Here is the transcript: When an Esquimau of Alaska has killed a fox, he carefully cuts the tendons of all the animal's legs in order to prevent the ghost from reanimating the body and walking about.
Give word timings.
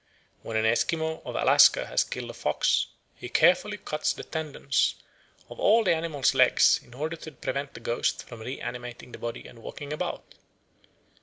When 0.41 0.57
an 0.57 0.65
Esquimau 0.65 1.21
of 1.25 1.35
Alaska 1.35 1.85
has 1.85 2.03
killed 2.03 2.31
a 2.31 2.33
fox, 2.33 2.87
he 3.13 3.29
carefully 3.29 3.77
cuts 3.77 4.13
the 4.13 4.23
tendons 4.23 4.95
of 5.47 5.59
all 5.59 5.83
the 5.83 5.93
animal's 5.93 6.33
legs 6.33 6.79
in 6.83 6.95
order 6.95 7.15
to 7.17 7.31
prevent 7.31 7.75
the 7.75 7.81
ghost 7.81 8.23
from 8.27 8.39
reanimating 8.39 9.11
the 9.11 9.19
body 9.19 9.45
and 9.47 9.59
walking 9.61 9.93
about. 9.93 10.33